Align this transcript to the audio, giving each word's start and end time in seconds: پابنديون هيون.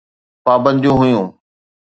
پابنديون 0.45 0.95
هيون. 1.01 1.27